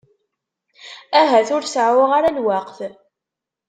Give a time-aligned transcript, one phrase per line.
[1.19, 2.79] Ahat ur seεεuɣ ara lweqt.